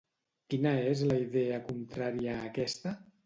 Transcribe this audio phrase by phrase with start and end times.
[0.53, 2.95] Quina és la idea contrària a aquesta?